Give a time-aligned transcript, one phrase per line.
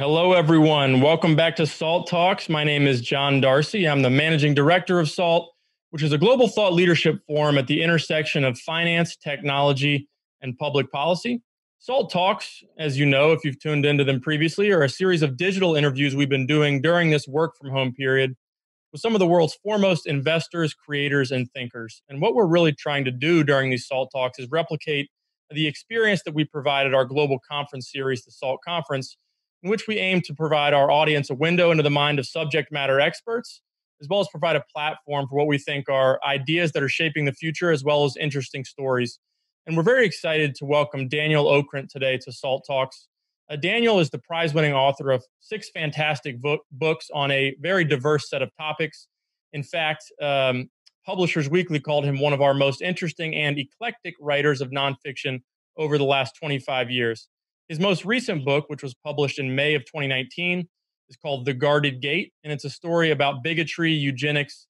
[0.00, 1.02] Hello, everyone.
[1.02, 2.48] Welcome back to SALT Talks.
[2.48, 3.86] My name is John Darcy.
[3.86, 5.52] I'm the managing director of SALT,
[5.90, 10.08] which is a global thought leadership forum at the intersection of finance, technology,
[10.40, 11.42] and public policy.
[11.80, 15.36] SALT Talks, as you know, if you've tuned into them previously, are a series of
[15.36, 18.34] digital interviews we've been doing during this work from home period
[18.92, 22.00] with some of the world's foremost investors, creators, and thinkers.
[22.08, 25.10] And what we're really trying to do during these SALT Talks is replicate
[25.50, 29.18] the experience that we provided our global conference series, the SALT Conference
[29.62, 32.72] in which we aim to provide our audience a window into the mind of subject
[32.72, 33.62] matter experts,
[34.00, 37.24] as well as provide a platform for what we think are ideas that are shaping
[37.24, 39.18] the future, as well as interesting stories.
[39.66, 43.08] And we're very excited to welcome Daniel Okrent today to SALT Talks.
[43.50, 46.36] Uh, Daniel is the prize winning author of six fantastic
[46.70, 49.08] books on a very diverse set of topics.
[49.52, 50.70] In fact, um,
[51.04, 55.42] Publishers Weekly called him one of our most interesting and eclectic writers of nonfiction
[55.76, 57.28] over the last 25 years.
[57.70, 60.68] His most recent book, which was published in May of 2019,
[61.08, 64.66] is called The Guarded Gate, and it's a story about bigotry, eugenics,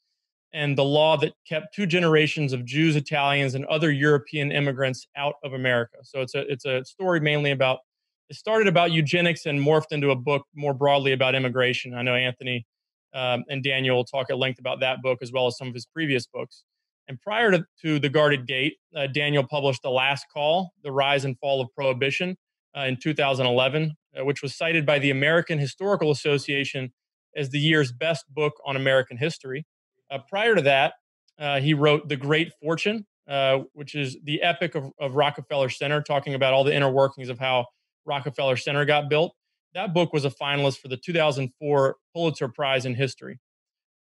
[0.53, 5.37] and the law that kept two generations of Jews, Italians, and other European immigrants out
[5.43, 5.97] of America.
[6.03, 7.78] So it's a it's a story mainly about
[8.28, 11.95] it started about eugenics and morphed into a book more broadly about immigration.
[11.95, 12.67] I know Anthony
[13.15, 15.75] um, and Daniel will talk at length about that book as well as some of
[15.75, 16.65] his previous books.
[17.09, 21.25] And prior to, to The Guarded Gate, uh, Daniel published The Last Call, The Rise
[21.25, 22.37] and Fall of Prohibition,
[22.76, 26.92] uh, in 2011, uh, which was cited by the American Historical Association
[27.36, 29.64] as the year's best book on American history.
[30.10, 30.94] Uh, prior to that,
[31.38, 36.02] uh, he wrote The Great Fortune, uh, which is the epic of, of, Rockefeller Center,
[36.02, 37.66] talking about all the inner workings of how
[38.04, 39.34] Rockefeller Center got built.
[39.74, 43.38] That book was a finalist for the 2004 Pulitzer Prize in History.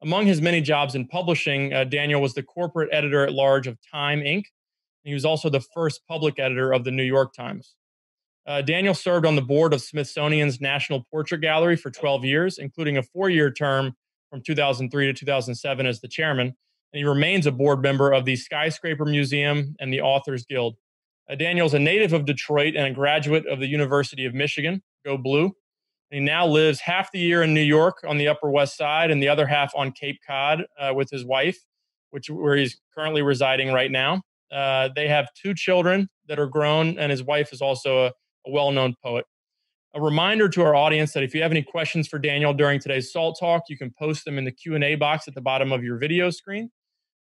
[0.02, 3.78] Among his many jobs in publishing, uh, Daniel was the corporate editor at large of
[3.90, 4.44] Time Inc.
[5.04, 7.74] He was also the first public editor of the New York Times.
[8.46, 12.96] Uh, Daniel served on the board of Smithsonian's National Portrait Gallery for 12 years, including
[12.98, 13.94] a four year term
[14.30, 16.48] from 2003 to 2007 as the chairman.
[16.48, 20.76] And he remains a board member of the Skyscraper Museum and the Authors Guild.
[21.28, 24.82] Uh, Daniel's a native of Detroit and a graduate of the University of Michigan.
[25.04, 25.44] Go Blue.
[26.10, 29.10] And he now lives half the year in New York on the Upper West Side
[29.10, 31.58] and the other half on Cape Cod uh, with his wife,
[32.10, 34.20] which where he's currently residing right now.
[34.52, 38.12] Uh, they have two children that are grown, and his wife is also a
[38.46, 39.26] a well known poet.
[39.94, 43.12] A reminder to our audience that if you have any questions for Daniel during today's
[43.12, 45.98] SALT Talk, you can post them in the Q&A box at the bottom of your
[45.98, 46.70] video screen.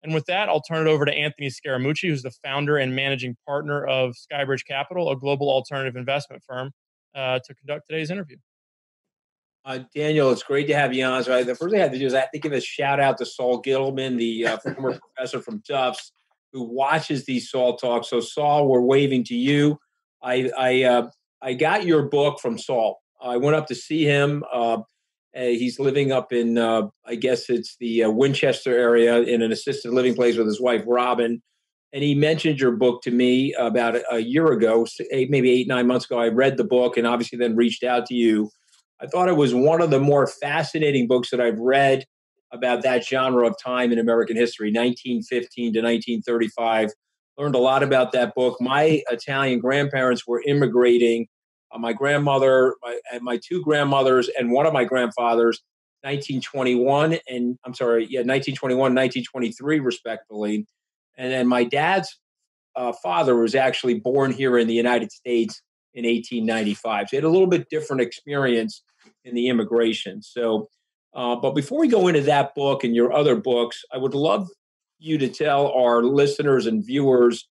[0.02, 3.36] And with that, I'll turn it over to Anthony Scaramucci, who's the founder and managing
[3.46, 6.72] partner of Skybridge Capital, a global alternative investment firm,
[7.14, 8.36] uh, to conduct today's interview.
[9.64, 11.24] Uh, Daniel, it's great to have you on.
[11.24, 13.00] So the first thing I have to do is I have to give a shout
[13.00, 16.12] out to Sol Gittleman, the uh, former professor from Tufts,
[16.52, 18.10] who watches these SALT talks.
[18.10, 19.78] So Saul, we're waving to you.
[20.24, 21.10] I I uh,
[21.42, 23.00] I got your book from Sol.
[23.22, 24.42] I went up to see him.
[24.52, 24.78] Uh,
[25.34, 29.92] he's living up in uh, I guess it's the uh, Winchester area in an assisted
[29.92, 31.42] living place with his wife Robin.
[31.92, 35.68] And he mentioned your book to me about a, a year ago, eight, maybe eight
[35.68, 36.18] nine months ago.
[36.18, 38.50] I read the book and obviously then reached out to you.
[39.00, 42.04] I thought it was one of the more fascinating books that I've read
[42.52, 46.90] about that genre of time in American history, 1915 to 1935
[47.38, 48.60] learned a lot about that book.
[48.60, 51.26] My Italian grandparents were immigrating.
[51.72, 55.60] Uh, my grandmother, my, my two grandmothers, and one of my grandfathers,
[56.02, 60.66] 1921 and I'm sorry, yeah, 1921, 1923, respectively.
[61.16, 62.18] And then my dad's
[62.76, 65.62] uh, father was actually born here in the United States
[65.94, 67.06] in 1895.
[67.06, 68.82] So he had a little bit different experience
[69.24, 70.22] in the immigration.
[70.22, 70.68] So,
[71.14, 74.48] uh, but before we go into that book and your other books, I would love
[75.04, 77.48] you to tell our listeners and viewers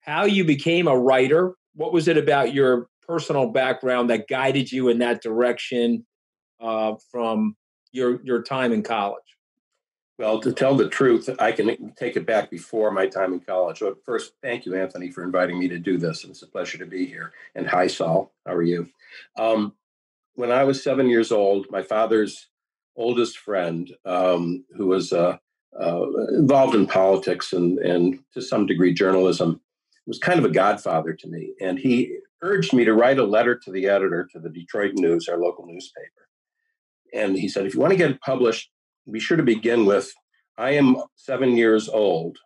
[0.00, 1.54] how you became a writer.
[1.74, 6.06] What was it about your personal background that guided you in that direction
[6.60, 7.56] uh, from
[7.92, 9.22] your your time in college?
[10.16, 13.82] Well, to tell the truth, I can take it back before my time in college.
[14.04, 16.24] First, thank you, Anthony, for inviting me to do this.
[16.24, 17.32] It's a pleasure to be here.
[17.56, 18.32] And hi, Sol.
[18.46, 18.88] How are you?
[19.36, 19.72] Um,
[20.34, 22.48] when I was seven years old, my father's
[22.96, 25.40] oldest friend, um, who was a
[25.80, 29.60] uh, involved in politics and, and to some degree journalism,
[30.06, 31.54] was kind of a godfather to me.
[31.60, 35.28] And he urged me to write a letter to the editor to the Detroit News,
[35.28, 36.28] our local newspaper.
[37.12, 38.70] And he said, if you want to get it published,
[39.10, 40.12] be sure to begin with,
[40.58, 42.38] I am seven years old,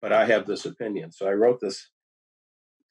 [0.00, 1.12] but I have this opinion.
[1.12, 1.90] So I wrote this,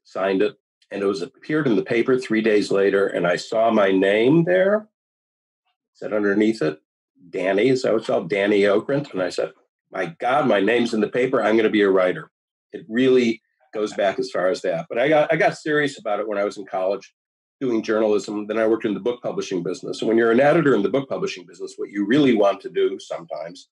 [0.03, 0.55] signed it,
[0.91, 4.43] and it was appeared in the paper three days later, and I saw my name
[4.45, 4.87] there.
[5.93, 6.79] Said underneath it,
[7.29, 7.75] Danny.
[7.75, 9.11] So I was called Danny Okrent.
[9.13, 9.53] And I said,
[9.91, 11.41] my God, my name's in the paper.
[11.41, 12.29] I'm going to be a writer.
[12.73, 13.41] It really
[13.73, 14.85] goes back as far as that.
[14.89, 17.13] But I got I got serious about it when I was in college.
[17.61, 18.47] doing journalism.
[18.47, 20.01] Then I worked in the book publishing business.
[20.01, 22.69] And when you're an editor in the book publishing business, what you really want to
[22.69, 23.69] do sometimes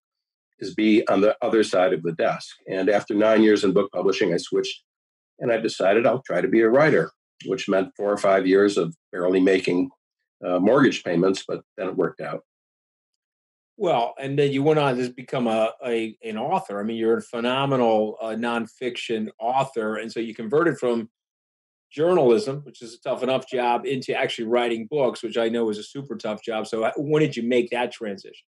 [0.59, 2.55] is be on the other side of the desk.
[2.69, 4.83] And after nine years in book publishing, I switched
[5.39, 7.11] and I decided I'll try to be a writer,
[7.45, 9.89] which meant four or five years of barely making
[10.45, 12.43] uh, mortgage payments, but then it worked out.
[13.75, 16.79] Well, and then you went on to become a, a an author.
[16.79, 21.09] I mean, you're a phenomenal uh, nonfiction author, and so you converted from
[21.91, 25.79] journalism, which is a tough enough job, into actually writing books, which I know is
[25.79, 26.67] a super tough job.
[26.67, 28.45] So, uh, when did you make that transition?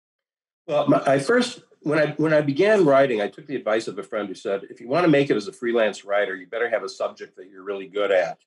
[0.67, 3.97] Well, my, I first when I when I began writing, I took the advice of
[3.97, 6.47] a friend who said, if you want to make it as a freelance writer, you
[6.47, 8.39] better have a subject that you're really good at.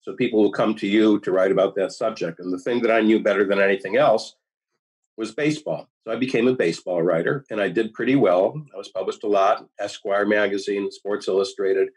[0.00, 2.38] So people will come to you to write about that subject.
[2.40, 4.34] And the thing that I knew better than anything else
[5.16, 5.88] was baseball.
[6.04, 8.60] So I became a baseball writer and I did pretty well.
[8.74, 11.88] I was published a lot, Esquire magazine, Sports Illustrated,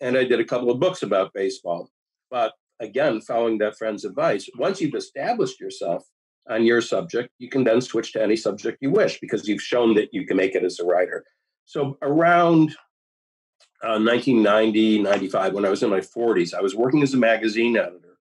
[0.00, 1.90] and I did a couple of books about baseball.
[2.30, 6.04] But again, following that friend's advice, once you've established yourself
[6.50, 9.94] on your subject, you can then switch to any subject you wish because you've shown
[9.94, 11.24] that you can make it as a writer.
[11.64, 12.70] So around
[13.82, 17.76] uh, 1990, 95, when I was in my 40s, I was working as a magazine
[17.76, 18.18] editor,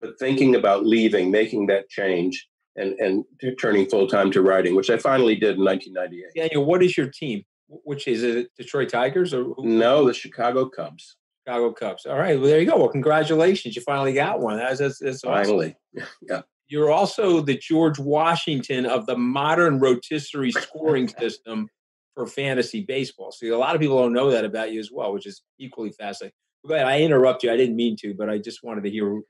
[0.00, 3.24] but thinking about leaving, making that change and, and
[3.58, 6.24] turning full time to writing, which I finally did in 1998.
[6.34, 7.44] Daniel, what is your team?
[7.68, 9.66] Which is it Detroit Tigers or who?
[9.66, 11.16] no, the Chicago Cubs.
[11.46, 12.06] Chicago Cubs.
[12.06, 12.76] All right, well there you go.
[12.76, 14.58] Well, congratulations, you finally got one.
[14.58, 16.08] That's, that's, that's finally, awesome.
[16.28, 16.42] yeah.
[16.68, 21.68] You're also the George Washington of the modern rotisserie scoring system
[22.14, 23.30] for fantasy baseball.
[23.30, 25.90] So a lot of people don't know that about you as well, which is equally
[25.90, 26.34] fascinating.
[26.64, 26.84] But.
[26.84, 27.52] I interrupt you.
[27.52, 29.20] I didn't mean to, but I just wanted to hear.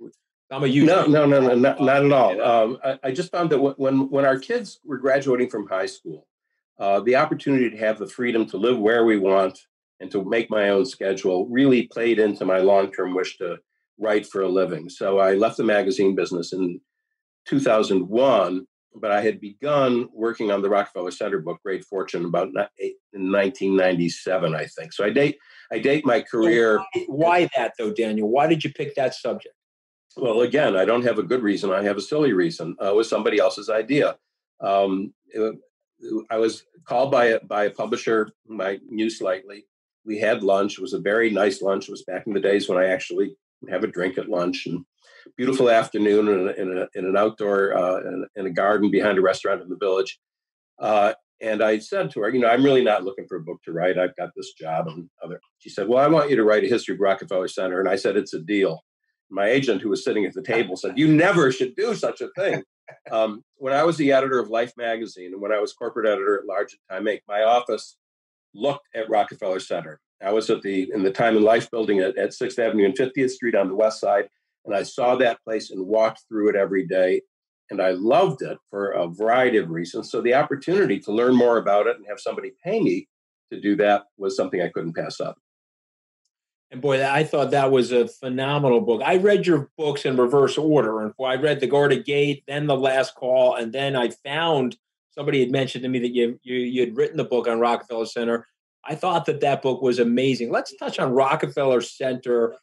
[0.50, 0.86] I'm a user.
[0.86, 2.40] No, no, no, no, not, not at all.
[2.40, 6.26] Um, I, I, just found that when when our kids were graduating from high school,
[6.78, 9.58] uh, the opportunity to have the freedom to live where we want
[9.98, 13.56] and to make my own schedule really played into my long term wish to
[13.98, 14.88] write for a living.
[14.88, 16.80] So I left the magazine business in
[17.46, 23.32] 2001, but I had begun working on the Rockefeller Center book, Great Fortune, about in
[23.32, 24.92] 1997, I think.
[24.92, 25.38] So I date
[25.72, 26.78] I date my career.
[26.78, 28.28] Why, why that though, Daniel?
[28.28, 29.54] Why did you pick that subject?
[30.16, 31.70] Well, again, I don't have a good reason.
[31.70, 32.76] I have a silly reason.
[32.80, 34.16] Uh, it was somebody else's idea.
[34.60, 35.56] Um, it,
[36.30, 38.30] I was called by a, by a publisher
[38.60, 39.66] I knew slightly.
[40.04, 40.78] We had lunch.
[40.78, 41.88] It was a very nice lunch.
[41.88, 43.36] It was back in the days when I actually
[43.68, 44.84] have a drink at lunch and
[45.36, 49.18] beautiful afternoon in, a, in, a, in an outdoor uh, in, in, a garden behind
[49.18, 50.18] a restaurant in the village.
[50.78, 53.62] Uh, and I said to her, you know, I'm really not looking for a book
[53.64, 53.98] to write.
[53.98, 55.40] I've got this job and other.
[55.58, 57.80] She said, well, I want you to write a history of Rockefeller Center.
[57.80, 58.84] And I said, it's a deal.
[59.30, 62.28] My agent, who was sitting at the table, said, you never should do such a
[62.36, 62.62] thing.
[63.10, 66.38] Um, when I was the editor of Life magazine and when I was corporate editor
[66.38, 67.96] at large at Time Inc., my office
[68.54, 70.00] looked at Rockefeller Center.
[70.24, 72.96] I was at the in the Time and Life building at, at 6th Avenue and
[72.96, 74.28] 50th Street on the west side,
[74.64, 77.22] and I saw that place and walked through it every day.
[77.70, 80.10] And I loved it for a variety of reasons.
[80.10, 83.08] So the opportunity to learn more about it and have somebody pay me
[83.52, 85.36] to do that was something I couldn't pass up.
[86.70, 89.00] And boy, I thought that was a phenomenal book.
[89.04, 91.00] I read your books in reverse order.
[91.00, 94.76] And I read The Guarded Gate, then The Last Call, and then I found
[95.10, 98.06] somebody had mentioned to me that you, you, you had written the book on Rockefeller
[98.06, 98.46] Center.
[98.84, 100.50] I thought that that book was amazing.
[100.50, 102.56] Let's touch on Rockefeller Center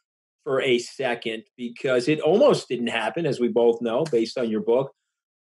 [0.44, 4.62] for a second because it almost didn't happen, as we both know, based on your
[4.62, 4.94] book.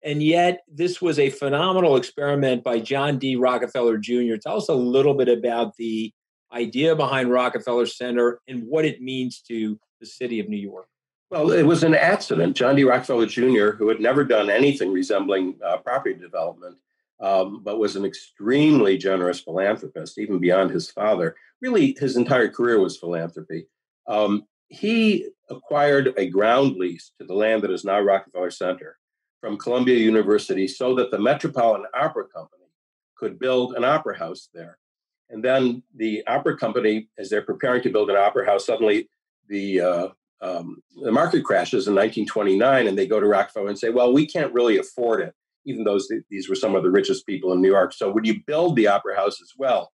[0.02, 3.36] And yet, this was a phenomenal experiment by John D.
[3.36, 4.36] Rockefeller Jr.
[4.40, 6.12] Tell us a little bit about the
[6.52, 10.86] idea behind Rockefeller Center and what it means to the city of New York.
[11.30, 12.56] Well, it was an accident.
[12.56, 12.82] John D.
[12.82, 16.76] Rockefeller Jr., who had never done anything resembling uh, property development,
[17.20, 21.36] um, but was an extremely generous philanthropist, even beyond his father.
[21.60, 23.68] Really, his entire career was philanthropy.
[24.08, 28.98] Um, he acquired a ground lease to the land that is now Rockefeller Center
[29.40, 32.64] from Columbia University so that the Metropolitan Opera Company
[33.16, 34.78] could build an opera house there.
[35.30, 39.08] And then the opera company, as they're preparing to build an opera house, suddenly
[39.48, 40.08] the uh,
[40.42, 44.26] um, the market crashes in 1929, and they go to Rockefeller and say, "Well, we
[44.26, 45.34] can't really afford it,
[45.66, 47.92] even though these were some of the richest people in New York.
[47.92, 49.92] So, would you build the opera house as well?"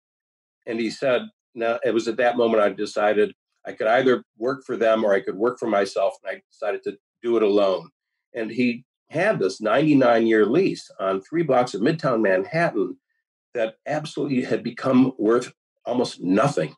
[0.67, 1.23] And he said,
[1.55, 3.33] "Now, it was at that moment I decided
[3.65, 6.15] I could either work for them or I could work for myself.
[6.23, 7.89] And I decided to do it alone.
[8.33, 12.97] And he had this 99 year lease on three blocks of Midtown Manhattan
[13.53, 15.53] that absolutely had become worth
[15.85, 16.75] almost nothing.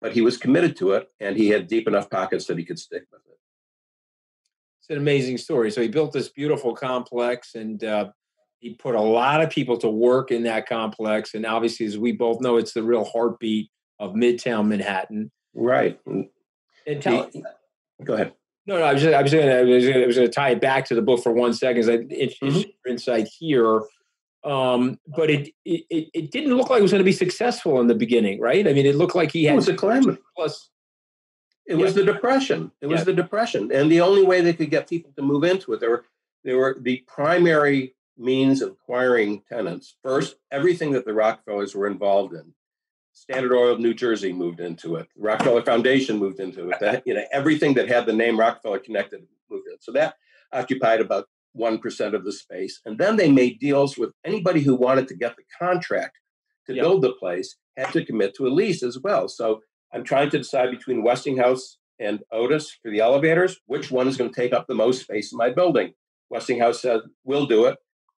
[0.00, 2.78] But he was committed to it and he had deep enough pockets that he could
[2.78, 3.38] stick with it.
[4.80, 5.70] It's an amazing story.
[5.70, 8.10] So he built this beautiful complex and uh,
[8.60, 11.34] he put a lot of people to work in that complex.
[11.34, 15.30] And obviously, as we both know, it's the real heartbeat of Midtown Manhattan.
[15.54, 15.98] Right.
[16.06, 17.28] And tell,
[18.04, 18.32] go ahead.
[18.66, 20.60] No, no, I was just, I was going to, I was going to tie it
[20.60, 22.08] back to the book for one second.
[22.10, 22.68] It's mm-hmm.
[22.88, 23.82] insight here.
[24.44, 27.86] Um, but it, it it didn't look like it was going to be successful in
[27.86, 28.66] the beginning, right?
[28.66, 30.70] I mean, it looked like he had it was a climate plus.
[31.66, 31.84] It yeah.
[31.84, 32.70] was the depression.
[32.80, 35.72] It was the depression, and the only way they could get people to move into
[35.72, 36.04] it, there were
[36.44, 39.96] there were the primary means of acquiring tenants.
[40.02, 42.52] First, everything that the Rockefellers were involved in.
[43.12, 45.08] Standard Oil of New Jersey moved into it.
[45.16, 46.78] The Rockefeller Foundation moved into it.
[46.80, 49.76] That, you know, everything that had the name Rockefeller connected moved in.
[49.80, 50.14] So that
[50.52, 52.80] occupied about 1% of the space.
[52.84, 56.18] And then they made deals with anybody who wanted to get the contract
[56.66, 56.82] to yep.
[56.82, 59.28] build the place had to commit to a lease as well.
[59.28, 59.60] So
[59.92, 64.32] I'm trying to decide between Westinghouse and Otis for the elevators, which one is going
[64.32, 65.92] to take up the most space in my building.
[66.30, 67.78] Westinghouse said, we'll do it.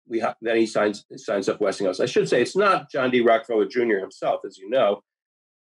[0.09, 2.01] We ha- then he signs signs up Westinghouse.
[2.01, 3.21] I should say it's not John D.
[3.21, 3.99] Rockefeller Jr.
[3.99, 5.03] himself, as you know,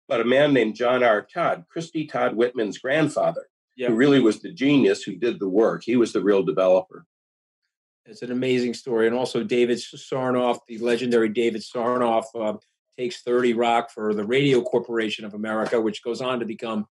[0.10, 1.26] but a man named John R.
[1.34, 3.48] Todd, Christie Todd Whitman's grandfather,
[3.78, 3.90] yep.
[3.90, 5.84] who really was the genius who did the work.
[5.86, 7.06] He was the real developer.
[8.06, 9.08] It's an amazing story.
[9.08, 12.58] And also, David Sarnoff, the legendary David Sarnoff, uh,
[12.98, 16.86] takes 30 Rock for the Radio Corporation of America, which goes on to become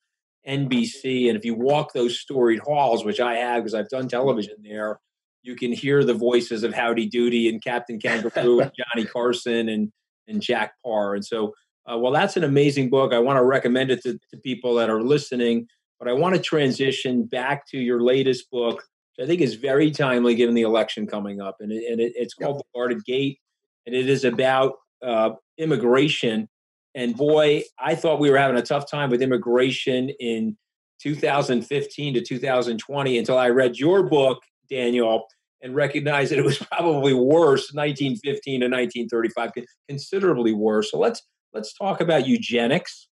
[0.47, 1.29] NBC.
[1.29, 5.01] And if you walk those storied halls, which I have because I've done television there,
[5.43, 9.93] you can hear the voices of Howdy Doody and Captain Kangaroo and Johnny Carson and,
[10.27, 11.15] and Jack Paar.
[11.15, 11.55] And so,
[11.91, 13.13] uh, well, that's an amazing book.
[13.13, 15.69] I want to recommend it to, to people that are listening.
[15.99, 18.85] But I want to transition back to your latest book,
[19.21, 21.57] I think is very timely given the election coming up.
[21.61, 23.39] And, it, and it, it's called The Guarded Gate,
[23.87, 26.49] and it is about uh, immigration.
[26.95, 30.57] And boy, I thought we were having a tough time with immigration in
[31.03, 35.27] 2015 to 2020 until I read your book, Daniel,
[35.63, 39.51] and recognized that it was probably worse 1915 to 1935,
[39.89, 40.91] considerably worse.
[40.91, 43.09] So let's let's talk about eugenics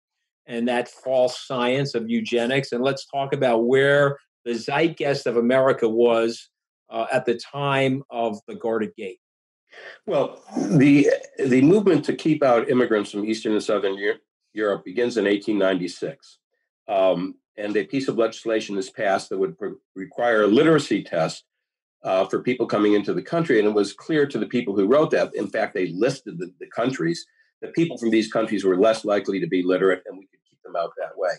[0.46, 5.88] and that false science of eugenics, and let's talk about where the zeitgeist of America
[5.88, 6.50] was
[6.90, 9.20] uh, at the time of the Guarded Gate?
[10.06, 13.98] Well, the the movement to keep out immigrants from Eastern and Southern
[14.54, 16.40] Europe begins in 1896,
[16.88, 19.56] um, and a piece of legislation is passed that would
[19.96, 21.44] require a literacy test
[22.04, 23.60] uh, for people coming into the country.
[23.60, 25.36] And it was clear to the people who wrote that.
[25.36, 27.26] In fact, they listed the, the countries
[27.62, 30.62] that people from these countries were less likely to be literate, and we could keep
[30.64, 31.34] them out that way.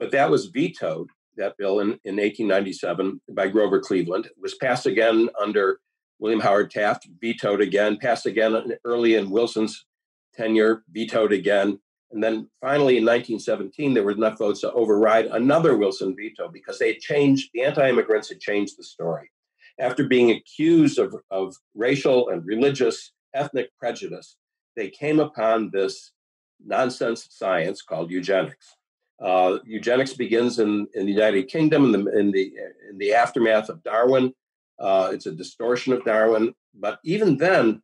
[0.00, 4.26] But that was vetoed that bill in, in 1897 by Grover Cleveland.
[4.26, 5.80] It was passed again under
[6.18, 9.86] William Howard Taft, vetoed again, passed again early in Wilson's
[10.34, 11.78] tenure, vetoed again.
[12.12, 16.78] And then finally in 1917, there were enough votes to override another Wilson veto because
[16.78, 19.30] they had changed, the anti immigrants had changed the story.
[19.78, 24.36] After being accused of, of racial and religious ethnic prejudice,
[24.76, 26.12] they came upon this
[26.64, 28.76] nonsense science called eugenics.
[29.20, 32.52] Uh, eugenics begins in, in the United Kingdom in the, in the,
[32.88, 34.32] in the aftermath of Darwin.
[34.78, 36.54] Uh, it's a distortion of Darwin.
[36.74, 37.82] But even then,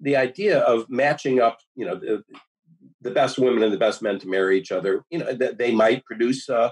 [0.00, 2.22] the idea of matching up, you know, the,
[3.00, 5.72] the best women and the best men to marry each other, you know, that they
[5.72, 6.70] might produce uh,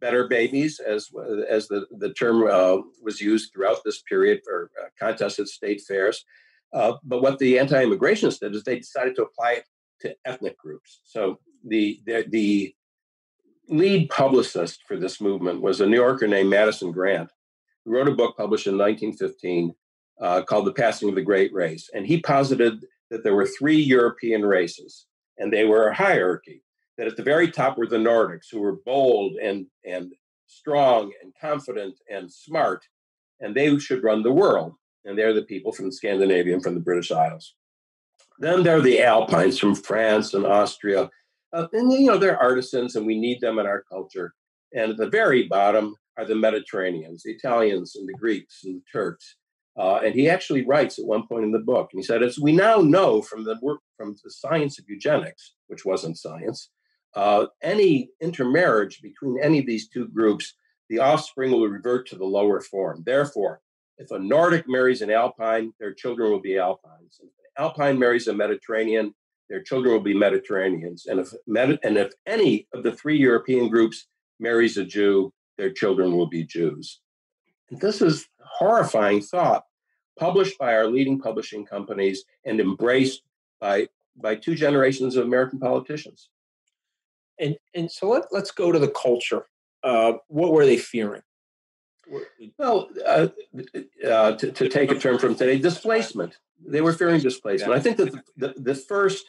[0.00, 1.08] better babies, as
[1.48, 5.80] as the the term uh, was used throughout this period for uh, contests at state
[5.86, 6.24] fairs.
[6.72, 9.64] Uh, but what the anti-immigrationists did is they decided to apply it
[10.00, 11.00] to ethnic groups.
[11.04, 12.74] So the the, the
[13.68, 17.30] lead publicist for this movement was a New Yorker named Madison Grant,
[17.84, 19.74] who wrote a book published in 1915
[20.20, 21.90] uh, called The Passing of the Great Race.
[21.94, 25.06] And he posited that there were three European races,
[25.38, 26.62] and they were a hierarchy.
[26.98, 30.12] That at the very top were the Nordics, who were bold and, and
[30.46, 32.84] strong and confident and smart,
[33.40, 34.74] and they should run the world.
[35.04, 37.54] And they're the people from Scandinavia and from the British Isles.
[38.38, 41.10] Then there are the Alpines from France and Austria
[41.52, 44.34] uh, and you know they're artisans, and we need them in our culture.
[44.74, 48.84] And at the very bottom are the Mediterraneans, the Italians, and the Greeks and the
[48.90, 49.36] Turks.
[49.78, 52.38] Uh, and he actually writes at one point in the book, and he said, as
[52.38, 56.70] we now know from the work from the science of eugenics, which wasn't science,
[57.14, 60.54] uh, any intermarriage between any of these two groups,
[60.88, 63.02] the offspring will revert to the lower form.
[63.06, 63.60] Therefore,
[63.96, 67.18] if a Nordic marries an Alpine, their children will be Alpines.
[67.20, 69.14] If an Alpine marries a Mediterranean,
[69.48, 71.06] their children will be Mediterraneans.
[71.06, 74.06] And if, and if any of the three European groups
[74.40, 77.00] marries a Jew, their children will be Jews.
[77.70, 79.64] And this is horrifying thought
[80.18, 83.22] published by our leading publishing companies and embraced
[83.60, 86.28] by, by two generations of American politicians.
[87.38, 89.46] And, and so let, let's go to the culture.
[89.82, 91.22] Uh, what were they fearing?
[92.58, 93.28] Well, uh,
[94.06, 96.36] uh, to, to, take a term from today, displacement.
[96.64, 97.72] They were fearing displacement.
[97.72, 99.24] I think that the, the, the first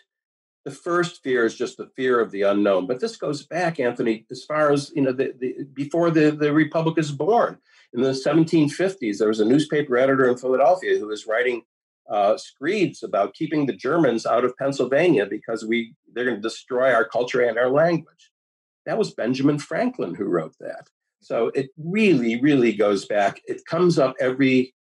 [0.66, 2.88] the first fear is just the fear of the unknown.
[2.88, 6.54] But this goes back, Anthony, as far as you know, the, the, before the, the
[6.54, 7.58] republic is born.
[7.94, 11.64] In the 1750s, there was a newspaper editor in Philadelphia who was writing
[12.10, 16.94] uh, screeds about keeping the Germans out of Pennsylvania because we they're going to destroy
[16.94, 18.32] our culture and our language.
[18.86, 20.90] That was Benjamin Franklin who wrote that.
[21.24, 23.42] So it really, really goes back.
[23.46, 24.74] It comes up every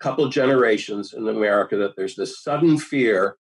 [0.00, 3.36] couple generations in America that there's this sudden fear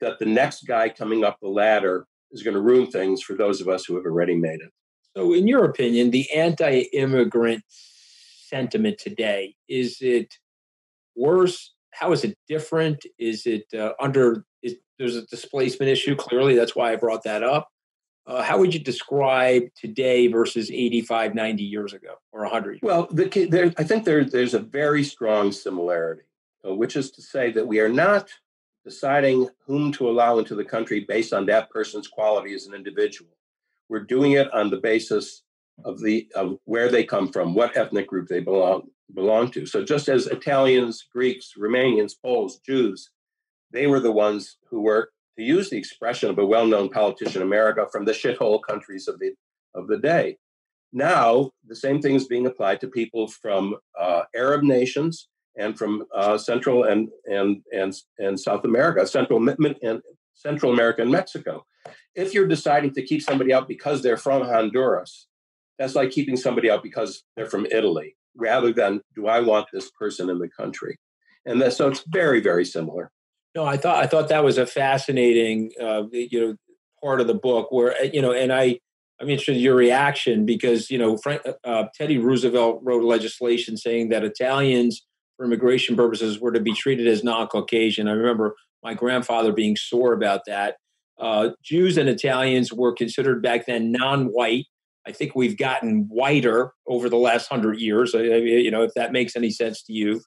[0.00, 3.60] that the next guy coming up the ladder is going to ruin things for those
[3.60, 4.70] of us who have already made it.
[5.16, 10.34] So, in your opinion, the anti immigrant sentiment today, is it
[11.16, 11.74] worse?
[11.92, 13.04] How is it different?
[13.18, 16.54] Is it uh, under, is, there's a displacement issue, clearly.
[16.54, 17.68] That's why I brought that up.
[18.30, 23.08] Uh, how would you describe today versus 85, 90 years ago or 100 years Well,
[23.10, 26.22] the, there, I think there, there's a very strong similarity,
[26.64, 28.28] uh, which is to say that we are not
[28.84, 33.32] deciding whom to allow into the country based on that person's quality as an individual.
[33.88, 35.42] We're doing it on the basis
[35.84, 38.82] of the of where they come from, what ethnic group they belong
[39.12, 39.66] belong to.
[39.66, 43.10] So just as Italians, Greeks, Romanians, Poles, Jews,
[43.72, 45.10] they were the ones who were,
[45.40, 49.18] to use the expression of a well-known politician in America, from the shithole countries of
[49.18, 49.30] the
[49.74, 50.36] of the day.
[50.92, 56.04] Now the same thing is being applied to people from uh, Arab nations and from
[56.14, 59.38] uh, Central and and and and South America, Central
[59.88, 60.02] and
[60.34, 61.64] Central America and Mexico.
[62.14, 65.26] If you're deciding to keep somebody out because they're from Honduras,
[65.78, 69.90] that's like keeping somebody out because they're from Italy, rather than do I want this
[70.02, 70.98] person in the country?
[71.46, 73.10] And that, so it's very very similar.
[73.54, 76.56] No, I thought I thought that was a fascinating uh, you know
[77.02, 78.80] part of the book where uh, you know, and I.
[79.22, 84.08] I'm interested in your reaction because you know Frank, uh, Teddy Roosevelt wrote legislation saying
[84.08, 85.04] that Italians
[85.36, 88.08] for immigration purposes were to be treated as non-Caucasian.
[88.08, 90.76] I remember my grandfather being sore about that.
[91.18, 94.64] Uh, Jews and Italians were considered back then non-white.
[95.06, 98.14] I think we've gotten whiter over the last hundred years.
[98.14, 100.22] You know, if that makes any sense to you.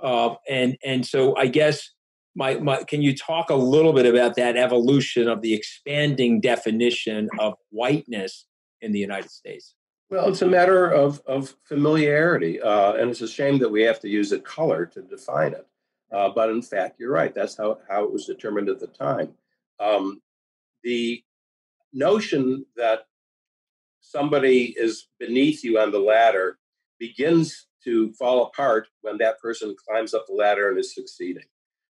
[0.00, 1.90] Uh, and and so I guess
[2.38, 7.28] my, my can you talk a little bit about that evolution of the expanding definition
[7.40, 8.46] of whiteness
[8.80, 9.74] in the United States?
[10.08, 13.98] Well, it's a matter of, of familiarity, uh, and it's a shame that we have
[14.00, 15.66] to use a color to define it.
[16.12, 17.34] Uh, but in fact, you're right.
[17.34, 19.34] That's how, how it was determined at the time.
[19.80, 20.22] Um,
[20.84, 21.22] the
[21.92, 23.00] notion that
[24.00, 26.58] somebody is beneath you on the ladder
[27.00, 31.44] begins to fall apart when that person climbs up the ladder and is succeeding.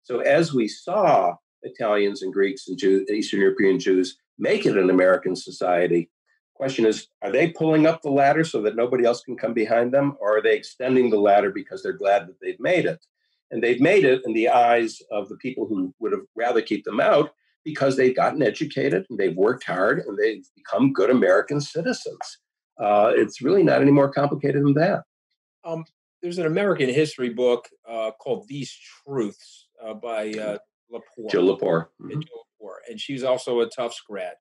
[0.07, 4.89] So, as we saw Italians and Greeks and Jews, Eastern European Jews make it in
[4.89, 6.11] American society,
[6.57, 9.93] Question is, are they pulling up the ladder so that nobody else can come behind
[9.93, 13.05] them, or are they extending the ladder because they're glad that they've made it?
[13.51, 16.85] And they've made it in the eyes of the people who would have rather keep
[16.85, 17.31] them out
[17.63, 22.39] because they've gotten educated and they've worked hard and they've become good American citizens.
[22.81, 25.03] Uh, it's really not any more complicated than that.
[25.63, 25.85] Um,
[26.23, 30.59] there's an American history book uh, called These Truths uh, by uh,
[30.93, 31.31] Lepore.
[31.31, 31.87] Jill Lepore.
[32.01, 32.21] Mm-hmm.
[32.21, 32.77] Jill Lepore.
[32.89, 34.35] And she's also a Tufts grad.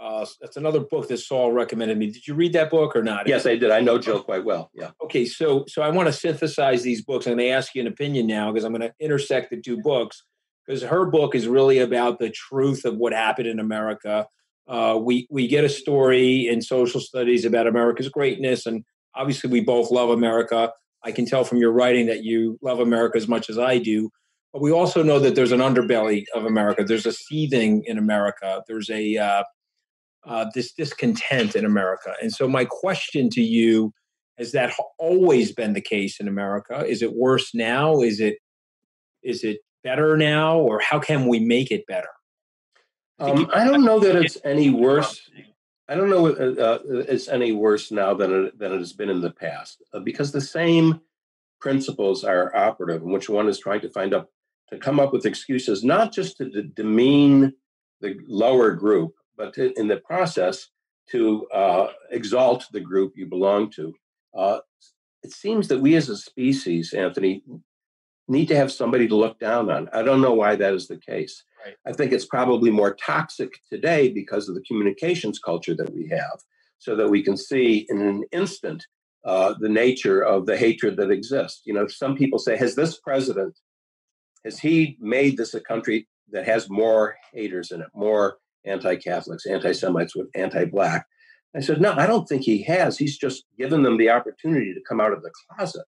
[0.00, 2.06] Uh, that's another book that Sol recommended me.
[2.06, 3.28] Did you read that book or not?
[3.28, 3.70] Yes, I did.
[3.70, 4.70] I know Jill quite well.
[4.72, 4.92] Yeah.
[5.04, 7.26] Okay, so so I want to synthesize these books.
[7.26, 9.82] I'm going to ask you an opinion now because I'm going to intersect the two
[9.82, 10.24] books
[10.66, 14.26] because her book is really about the truth of what happened in America.
[14.66, 19.60] Uh, we we get a story in social studies about America's greatness, and obviously we
[19.60, 20.72] both love America.
[21.04, 24.10] I can tell from your writing that you love America as much as I do.
[24.52, 26.84] But we also know that there's an underbelly of America.
[26.84, 28.62] There's a seething in America.
[28.66, 29.44] There's a uh,
[30.26, 32.14] uh, this discontent in America.
[32.20, 33.92] And so, my question to you
[34.38, 36.84] has that always been the case in America?
[36.86, 38.00] Is it worse now?
[38.00, 38.38] Is it
[39.22, 42.08] is it better now, or how can we make it better?
[43.18, 45.30] Um, I don't know that it's any worse.
[45.88, 49.10] I don't know uh, uh, it's any worse now than it, than it has been
[49.10, 51.00] in the past uh, because the same
[51.60, 54.30] principles are operative, in which one is trying to find up
[54.70, 57.52] to come up with excuses, not just to d- demean
[58.00, 60.68] the lower group, but to, in the process
[61.10, 63.92] to uh, exalt the group you belong to.
[64.36, 64.58] Uh,
[65.22, 67.42] it seems that we as a species, Anthony,
[68.28, 69.88] need to have somebody to look down on.
[69.92, 71.42] I don't know why that is the case.
[71.64, 71.74] Right.
[71.84, 76.40] I think it's probably more toxic today because of the communications culture that we have,
[76.78, 78.86] so that we can see in an instant
[79.24, 81.62] uh, the nature of the hatred that exists.
[81.66, 83.58] You know, some people say, has this president,
[84.44, 89.46] has he made this a country that has more haters in it, more anti Catholics,
[89.46, 91.06] anti Semites, with anti Black.
[91.56, 92.96] I said, no, I don't think he has.
[92.96, 95.84] He's just given them the opportunity to come out of the closet.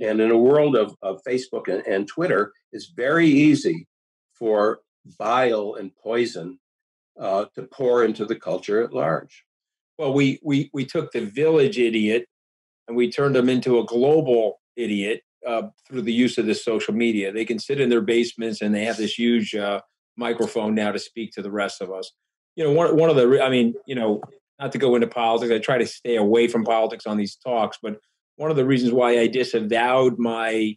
[0.00, 3.86] And in a world of, of Facebook and, and Twitter, it's very easy
[4.36, 4.80] for
[5.18, 6.58] bile and poison
[7.20, 9.44] uh, to pour into the culture at large.
[9.98, 12.26] Well, we we we took the village idiot
[12.88, 16.94] and we turned him into a global idiot uh, through the use of this social
[16.94, 17.32] media.
[17.32, 19.80] They can sit in their basements and they have this huge uh,
[20.16, 22.12] microphone now to speak to the rest of us.
[22.56, 24.22] You know, one one of the I mean, you know,
[24.60, 25.52] not to go into politics.
[25.52, 27.98] I try to stay away from politics on these talks, but
[28.36, 30.76] one of the reasons why I disavowed my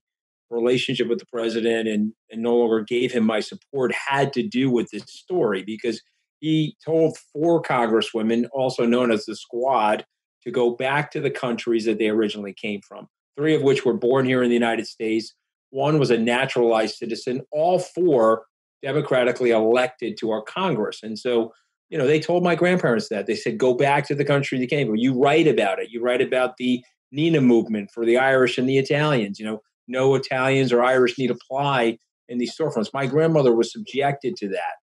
[0.50, 4.72] relationship with the president and, and no longer gave him my support had to do
[4.72, 6.02] with this story because
[6.40, 10.06] he told four congresswomen, also known as the squad,
[10.44, 13.94] to go back to the countries that they originally came from, three of which were
[13.94, 15.34] born here in the United States.
[15.70, 18.46] One was a naturalized citizen, all four
[18.82, 21.02] democratically elected to our Congress.
[21.04, 21.54] And so,
[21.90, 23.28] you know, they told my grandparents that.
[23.28, 24.96] They said, go back to the country you came from.
[24.98, 25.90] You write about it.
[25.92, 29.40] You write about the NINA movement for the Irish and the Italians.
[29.40, 31.98] You know, no Italians or Irish need apply
[32.30, 32.94] in these storefronts.
[32.94, 34.76] My grandmother was subjected to that.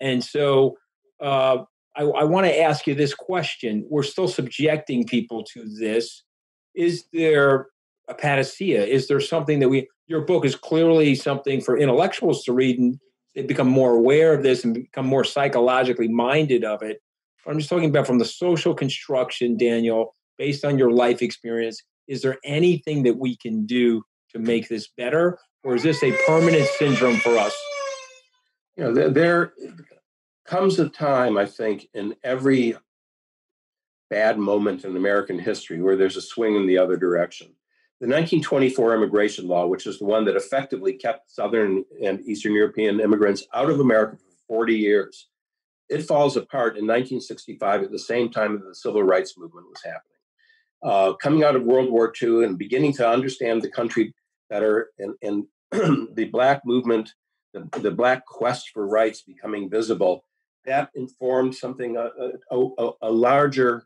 [0.00, 0.76] And so
[1.20, 1.58] uh,
[1.96, 3.86] I, I want to ask you this question.
[3.88, 6.24] We're still subjecting people to this.
[6.74, 7.66] Is there
[8.10, 8.84] a panacea?
[8.84, 12.98] Is there something that we, your book is clearly something for intellectuals to read and
[13.34, 17.00] they become more aware of this and become more psychologically minded of it.
[17.44, 21.82] But I'm just talking about from the social construction, Daniel, based on your life experience.
[22.08, 26.12] Is there anything that we can do to make this better, or is this a
[26.26, 27.54] permanent syndrome for us?
[28.76, 29.52] You know, there, there
[30.44, 32.76] comes a time, I think, in every
[34.08, 37.54] bad moment in American history where there's a swing in the other direction.
[38.00, 42.98] The 1924 immigration law, which is the one that effectively kept Southern and Eastern European
[42.98, 45.28] immigrants out of America for 40 years,
[45.90, 49.82] it falls apart in 1965 at the same time that the civil rights movement was
[49.84, 50.00] happening.
[50.82, 54.14] Uh, coming out of World War II and beginning to understand the country
[54.48, 55.44] better and, and
[56.14, 57.12] the Black movement,
[57.52, 60.24] the, the Black quest for rights becoming visible,
[60.64, 62.08] that informed something, a,
[62.50, 63.84] a, a, a larger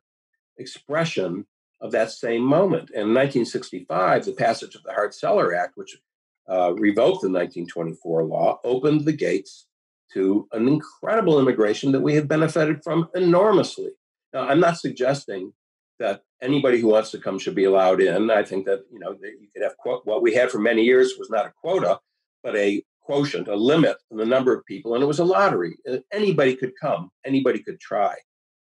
[0.58, 1.46] expression
[1.84, 2.88] of that same moment.
[2.90, 5.96] And in 1965, the passage of the Hart-Celler Act, which
[6.50, 9.66] uh, revoked the 1924 law, opened the gates
[10.14, 13.90] to an incredible immigration that we have benefited from enormously.
[14.32, 15.52] Now, I'm not suggesting
[15.98, 18.30] that anybody who wants to come should be allowed in.
[18.30, 21.30] I think that you know you could have what we had for many years was
[21.30, 22.00] not a quota,
[22.42, 25.76] but a quotient, a limit on the number of people, and it was a lottery.
[25.88, 28.14] Uh, anybody could come, anybody could try.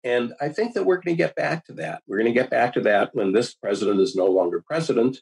[0.03, 2.01] And I think that we're going to get back to that.
[2.07, 5.19] We're going to get back to that when this president is no longer president.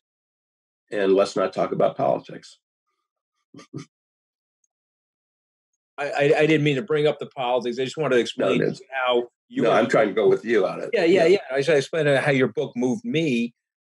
[0.92, 2.58] And let's not talk about politics.
[5.98, 7.80] I, I, I, didn't mean to bring up the politics.
[7.80, 9.64] I just wanted to explain no, how you.
[9.64, 10.90] No, I'm trying to go with you on it.
[10.92, 11.38] Yeah, yeah, yeah.
[11.52, 13.54] I should explain how your book moved me.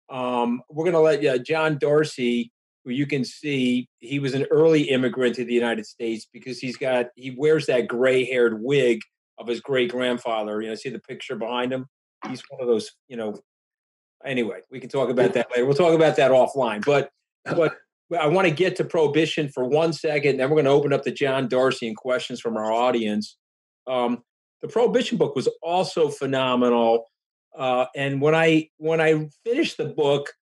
[0.08, 2.50] Um, we're going to let uh, John Dorsey,
[2.84, 6.76] who you can see, he was an early immigrant to the United States because he's
[6.76, 9.02] got he wears that gray-haired wig
[9.40, 10.60] of his great grandfather.
[10.60, 11.86] You know, see the picture behind him.
[12.28, 12.92] He's one of those.
[13.08, 13.34] You know.
[14.24, 15.64] Anyway, we can talk about that later.
[15.64, 16.84] We'll talk about that offline.
[16.84, 17.10] But
[17.44, 17.74] but
[18.20, 20.92] I want to get to prohibition for one second, and then we're going to open
[20.92, 23.36] up to John Darcy and questions from our audience.
[23.86, 24.22] Um,
[24.62, 27.06] the prohibition book was also phenomenal,
[27.56, 30.32] uh, and when I when I finished the book,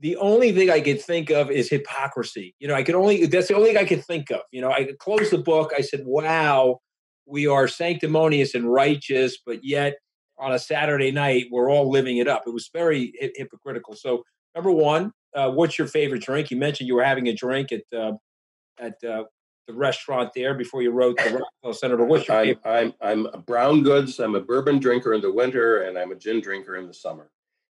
[0.00, 2.56] the only thing I could think of is hypocrisy.
[2.58, 4.40] You know, I could only that's the only thing I could think of.
[4.50, 5.72] You know, I could close the book.
[5.76, 6.80] I said, "Wow,
[7.26, 9.94] we are sanctimonious and righteous, but yet
[10.38, 13.94] on a Saturday night we're all living it up." It was very hypocritical.
[13.94, 14.22] So,
[14.54, 16.50] number one, uh, what's your favorite drink?
[16.50, 18.12] You mentioned you were having a drink at uh,
[18.78, 19.24] at uh,
[19.66, 21.96] the restaurant there before you wrote the Center.
[21.96, 22.64] But what's your I'm, favorite?
[22.64, 24.18] I'm I'm a brown goods.
[24.18, 27.30] I'm a bourbon drinker in the winter, and I'm a gin drinker in the summer.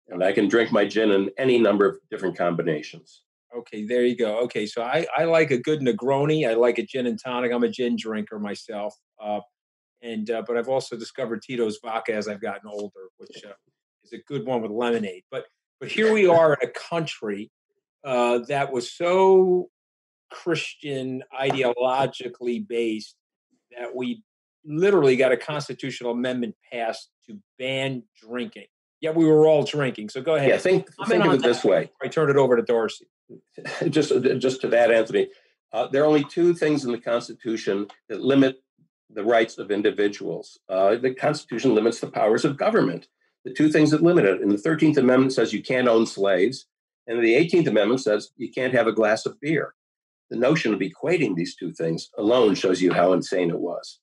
[0.08, 3.22] And I can drink my gin in any number of different combinations.
[3.56, 4.38] Okay, there you go.
[4.42, 6.48] Okay, so I, I like a good Negroni.
[6.48, 7.52] I like a gin and tonic.
[7.52, 8.94] I'm a gin drinker myself.
[9.22, 9.40] Uh,
[10.02, 13.52] and uh, but I've also discovered Tito's vodka as I've gotten older, which uh,
[14.04, 15.24] is a good one with lemonade.
[15.30, 15.46] But
[15.80, 17.50] but here we are in a country
[18.04, 19.68] uh, that was so
[20.30, 23.16] Christian ideologically based
[23.76, 24.22] that we
[24.64, 28.66] literally got a constitutional amendment passed to ban drinking.
[29.00, 30.10] Yet we were all drinking.
[30.10, 30.50] So go ahead.
[30.50, 31.90] Yeah, think, think of it this way.
[32.02, 33.06] I turn it over to Darcy.
[33.88, 35.28] just, just to that, Anthony,
[35.72, 38.62] uh, there are only two things in the Constitution that limit
[39.08, 40.58] the rights of individuals.
[40.68, 43.08] Uh, the Constitution limits the powers of government
[43.44, 44.40] the two things that limit it.
[44.40, 46.66] And the 13th Amendment says you can't own slaves,
[47.06, 49.74] and the 18th Amendment says you can't have a glass of beer.
[50.30, 53.98] The notion of equating these two things alone shows you how insane it was.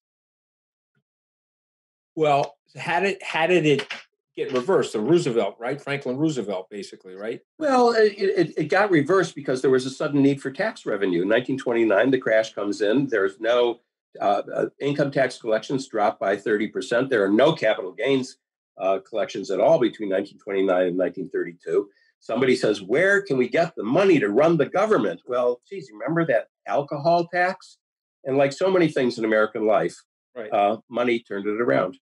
[2.16, 3.88] Well, how did how did it
[4.38, 4.94] get reversed?
[4.94, 5.82] The Roosevelt, right?
[5.82, 7.42] Franklin Roosevelt, basically, right?
[7.60, 11.24] Well, it, it, it, got reversed because there was a sudden need for tax revenue.
[11.24, 13.08] In 1929, the crash comes in.
[13.08, 13.82] There's no
[14.22, 17.10] uh, uh, income tax collections dropped by 30%.
[17.10, 18.38] There are no capital gains
[18.78, 21.90] uh, collections at all between 1929 and 1932.
[22.20, 25.22] Somebody says, Where can we get the money to run the government?
[25.26, 27.78] Well, geez, remember that alcohol tax?
[28.24, 29.96] And like so many things in American life,
[30.36, 30.52] right.
[30.52, 31.98] uh, money turned it around.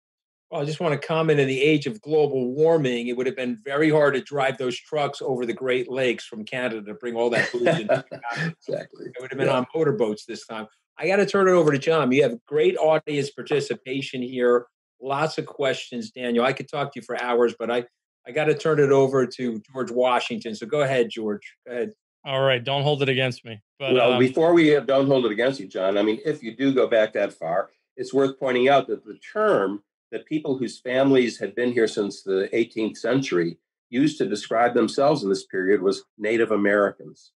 [0.53, 3.37] Well, I just want to comment in the age of global warming, it would have
[3.37, 7.17] been very hard to drive those trucks over the Great Lakes from Canada to bring
[7.17, 7.89] all that food in.
[8.37, 9.07] exactly.
[9.07, 9.57] It would have been yeah.
[9.57, 10.67] on motorboats this time.
[10.99, 12.13] I got to turn it over to John.
[12.13, 14.67] You have great audience participation here.
[15.01, 16.45] Lots of questions, Daniel.
[16.45, 17.87] I could talk to you for hours, but I,
[18.29, 20.55] I got to turn it over to George Washington.
[20.55, 21.57] So go ahead, George.
[21.67, 21.93] Go ahead.
[22.27, 22.63] All right.
[22.63, 23.63] Don't hold it against me.
[23.79, 26.43] But, well, um, before we have, don't hold it against you, John, I mean, if
[26.43, 30.57] you do go back that far, it's worth pointing out that the term that people
[30.57, 33.59] whose families had been here since the 18th century
[33.91, 37.33] used to describe themselves in this period was Native Americans.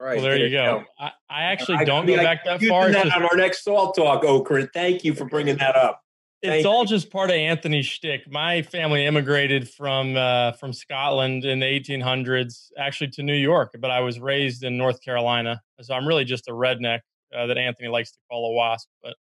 [0.00, 0.16] All right.
[0.16, 0.84] Well, there, you go.
[0.98, 2.90] I, I, actually don't I mean, go back that far.
[2.90, 4.68] That just, on our next Salt Talk, Okra.
[4.72, 6.02] Thank you for bringing that up.
[6.42, 8.30] Thank it's all just part of Anthony's shtick.
[8.30, 13.90] My family immigrated from uh, from Scotland in the 1800s, actually to New York, but
[13.90, 17.00] I was raised in North Carolina, so I'm really just a redneck
[17.34, 18.88] uh, that Anthony likes to call a wasp.
[19.02, 19.14] But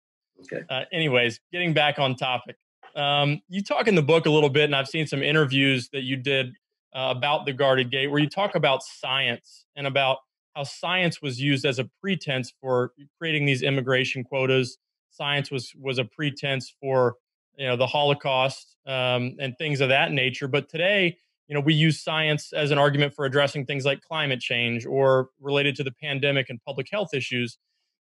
[0.41, 0.63] okay.
[0.69, 2.55] uh, anyways, getting back on topic,
[2.95, 6.03] um, you talk in the book a little bit, and I've seen some interviews that
[6.03, 6.53] you did
[6.95, 10.17] uh, about the guarded gate, where you talk about science and about
[10.55, 14.77] how science was used as a pretense for creating these immigration quotas.
[15.09, 17.15] Science was was a pretense for
[17.57, 20.47] you know the Holocaust um, and things of that nature.
[20.47, 24.39] But today, you know, we use science as an argument for addressing things like climate
[24.39, 27.57] change or related to the pandemic and public health issues.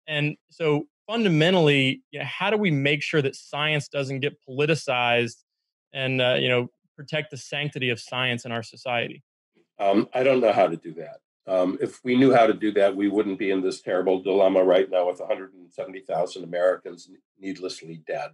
[0.06, 5.36] And so, fundamentally, you know, how do we make sure that science doesn't get politicized
[5.92, 9.22] and uh, you know protect the sanctity of science in our society?
[9.78, 11.18] Um, I don't know how to do that.
[11.46, 14.62] Um, if we knew how to do that, we wouldn't be in this terrible dilemma
[14.62, 18.30] right now with 170,000 Americans needlessly dead.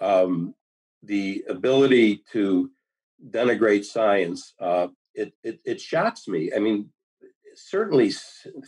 [0.00, 0.54] Um,
[1.02, 2.70] the ability to
[3.30, 6.52] denigrate science, uh, it, it, it shocks me.
[6.54, 6.90] I mean,
[7.54, 8.10] certainly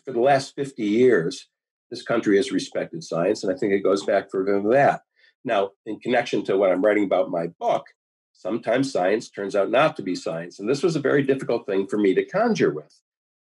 [0.05, 1.49] for the last 50 years,
[1.91, 5.03] this country has respected science, and I think it goes back further than that.
[5.45, 7.87] Now, in connection to what I'm writing about my book,
[8.33, 10.59] sometimes science turns out not to be science.
[10.59, 12.93] And this was a very difficult thing for me to conjure with.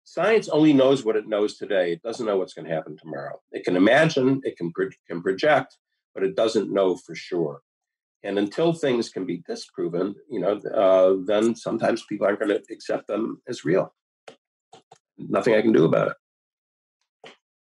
[0.03, 1.91] Science only knows what it knows today.
[1.91, 3.39] It doesn't know what's going to happen tomorrow.
[3.51, 5.77] It can imagine, it can, pro- can project,
[6.13, 7.61] but it doesn't know for sure.
[8.23, 12.61] And until things can be disproven, you know, uh, then sometimes people aren't going to
[12.73, 13.93] accept them as real.
[15.17, 16.17] Nothing I can do about it.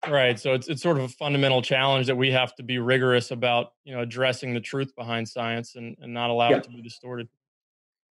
[0.09, 0.39] Right.
[0.39, 3.73] So it's it's sort of a fundamental challenge that we have to be rigorous about,
[3.85, 6.57] you know, addressing the truth behind science and, and not allow yeah.
[6.57, 7.29] it to be distorted.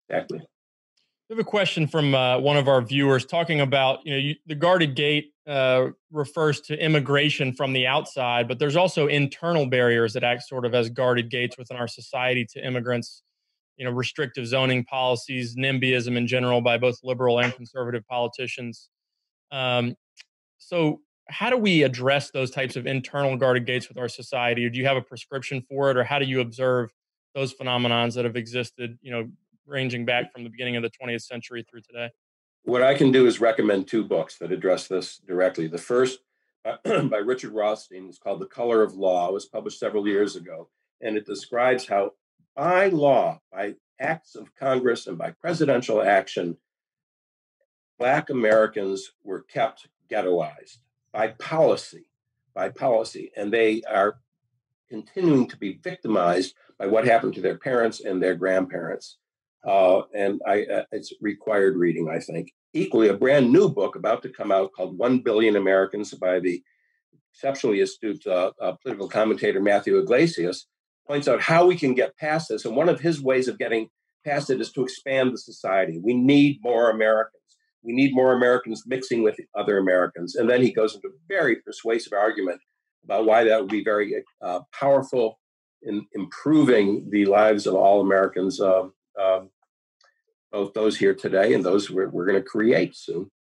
[0.10, 0.40] Exactly.
[1.30, 4.36] We have a question from uh, one of our viewers talking about you know you,
[4.46, 10.14] the guarded gate uh, refers to immigration from the outside, but there's also internal barriers
[10.14, 13.24] that act sort of as guarded gates within our society to immigrants.
[13.78, 18.90] You know, restrictive zoning policies, NIMBYism in general by both liberal and conservative politicians.
[19.52, 19.96] Um,
[20.60, 21.00] so,
[21.32, 24.66] how do we address those types of internal guarded gates with our society?
[24.66, 26.92] Or do you have a prescription for it, or how do you observe
[27.34, 29.30] those phenomenons that have existed, you know,
[29.66, 32.10] ranging back from the beginning of the 20th century through today?
[32.64, 35.68] What I can do is recommend two books that address this directly.
[35.68, 36.20] The first,
[36.84, 39.30] by Richard Rothstein, is called The Color of Law.
[39.30, 40.70] It was published several years ago,
[41.02, 42.12] and it describes how,
[42.56, 46.58] by law, by acts of Congress, and by presidential action,
[47.98, 50.80] Black Americans were kept ghettoized
[51.14, 52.06] by policy,
[52.54, 54.20] by policy, and they are
[54.90, 59.18] continuing to be victimized by what happened to their parents and their grandparents.
[59.66, 62.52] Uh, and I, uh, it's required reading, I think.
[62.74, 66.64] Equally, a brand new book about to come out called One Billion Americans by the
[67.34, 70.68] exceptionally astute uh, uh, political commentator Matthew Yglesias
[71.08, 72.66] points out how we can get past this.
[72.66, 73.90] And one of his ways of getting
[74.26, 76.00] past it is to expand the society.
[76.02, 77.41] We need more Americans.
[77.84, 80.36] We need more Americans mixing with other Americans.
[80.36, 82.62] And then he goes into a very persuasive argument
[83.04, 85.40] about why that would be very uh, powerful
[85.82, 89.50] in improving the lives of all Americans um, um,
[90.52, 93.32] both those here today and those we're, we're going to create soon.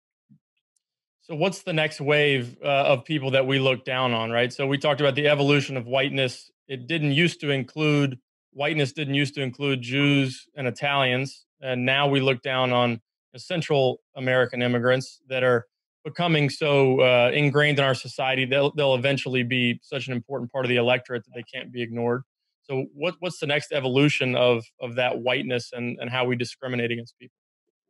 [1.22, 4.52] So, what's the next wave uh, of people that we look down on, right?
[4.52, 6.50] So, we talked about the evolution of whiteness.
[6.66, 8.18] It didn't used to include
[8.52, 11.44] whiteness, didn't used to include Jews and Italians.
[11.60, 13.00] And now we look down on
[13.38, 15.66] Central American immigrants that are
[16.04, 20.64] becoming so uh, ingrained in our society, they'll, they'll eventually be such an important part
[20.64, 22.22] of the electorate that they can't be ignored.
[22.62, 26.92] So what what's the next evolution of of that whiteness and and how we discriminate
[26.92, 27.34] against people?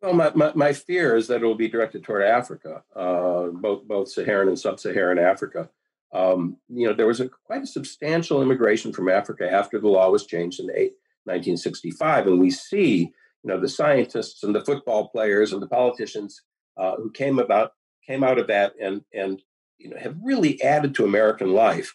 [0.01, 3.87] Well, my, my, my fear is that it will be directed toward Africa, uh, both
[3.87, 5.69] both Saharan and sub-Saharan Africa.
[6.13, 10.11] Um, you know, there was a, quite a substantial immigration from Africa after the law
[10.11, 15.53] was changed in 1965, and we see, you know, the scientists and the football players
[15.53, 16.43] and the politicians
[16.77, 17.73] uh, who came about
[18.07, 19.43] came out of that and and
[19.79, 21.95] you know have really added to American life.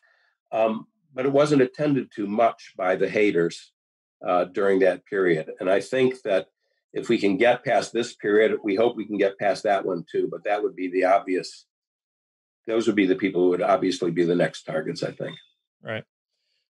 [0.52, 3.72] Um, but it wasn't attended to much by the haters
[4.26, 6.48] uh, during that period, and I think that
[6.94, 10.06] if we can get past this period, we hope we can get past that one
[10.10, 10.28] too.
[10.32, 11.66] But that would be the obvious.
[12.68, 15.36] Those would be the people who would obviously be the next targets, I think.
[15.84, 16.04] Right.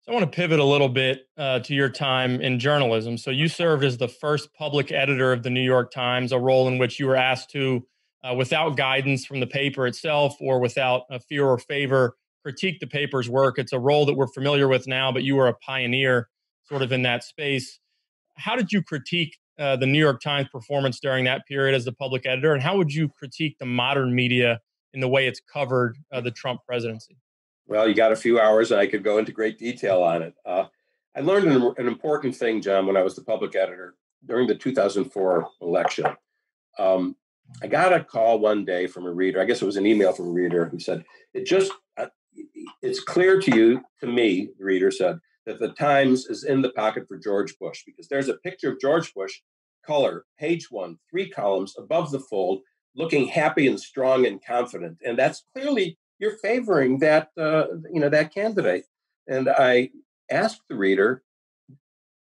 [0.03, 3.17] So I want to pivot a little bit uh, to your time in journalism.
[3.17, 6.67] So you served as the first public editor of the New York Times, a role
[6.67, 7.87] in which you were asked to,
[8.25, 12.87] uh, without guidance from the paper itself or without a fear or favor, critique the
[12.89, 13.61] paper's work.
[13.61, 16.29] It's a role that we're familiar with now, but you were a pioneer
[16.65, 17.79] sort of in that space.
[18.35, 21.93] How did you critique uh, the New York Times performance during that period as the
[21.93, 24.61] public editor, and how would you critique the modern media
[24.93, 27.22] in the way it's covered uh, the Trump presidency?
[27.67, 30.35] Well, you got a few hours, and I could go into great detail on it.
[30.45, 30.67] Uh,
[31.17, 33.95] I learned an, an, important thing, John, when I was the public editor
[34.27, 36.07] during the 2004 election.
[36.79, 37.17] Um,
[37.63, 39.41] I got a call one day from a reader.
[39.41, 42.07] I guess it was an email from a reader who said, "It just uh,
[42.81, 46.71] it's clear to you, to me," the reader said, that the Times is in the
[46.71, 49.41] pocket for George Bush because there's a picture of George Bush,
[49.85, 52.61] color, page one, three columns above the fold,
[52.95, 58.09] looking happy and strong and confident, and that's clearly you're favoring that uh, you know
[58.09, 58.85] that candidate.
[59.27, 59.91] And I
[60.31, 61.25] asked the reader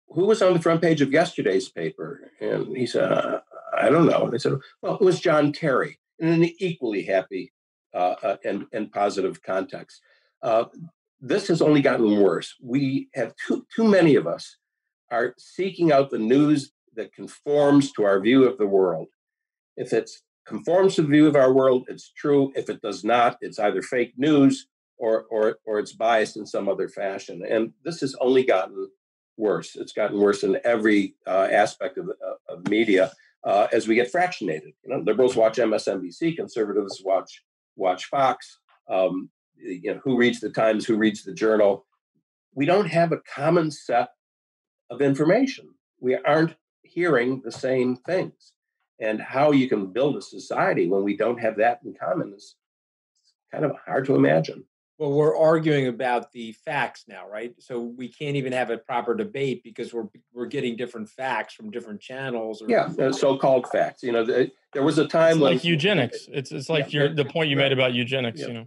[0.08, 3.42] who was on the front page of yesterday's paper, and he said, uh,
[3.78, 7.52] "I don't know." And I said, "Well, it was John Kerry," in an equally happy
[7.94, 10.02] uh, uh and and positive context.
[10.42, 10.66] Uh,
[11.20, 12.56] this has only gotten worse.
[12.64, 14.56] We have too too many of us
[15.12, 19.10] are seeking out the news that conforms to our view of the world.
[19.76, 22.52] If it's conforms to the view of our world, it's true.
[22.56, 26.68] If it does not, it's either fake news or or or it's biased in some
[26.68, 27.44] other fashion.
[27.50, 28.90] And this has only gotten
[29.38, 29.76] worse.
[29.76, 33.12] It's gotten worse in every uh, aspect of, uh, of media
[33.46, 34.74] uh, as we get fractionated.
[34.84, 37.44] You know, liberals watch MSNBC, conservatives watch
[37.76, 38.60] watch Fox.
[38.90, 41.86] Um, you know, who reads the Times, who reads the Journal.
[42.56, 44.10] We don't have a common set
[44.90, 45.70] of information.
[46.00, 48.54] We aren't hearing the same things
[49.00, 52.56] and how you can build a society when we don't have that in common is
[53.52, 54.64] kind of hard to imagine.
[54.98, 57.54] Well, we're arguing about the facts now, right?
[57.60, 61.72] So we can't even have a proper debate because we're we're getting different facts from
[61.72, 62.62] different channels.
[62.62, 64.04] Or, yeah, uh, so-called facts.
[64.04, 66.28] You know, the, there was a time it's when, like eugenics.
[66.30, 67.64] It's it's like yeah, your the point you right.
[67.64, 68.42] made about eugenics.
[68.42, 68.48] Yeah.
[68.48, 68.66] You know,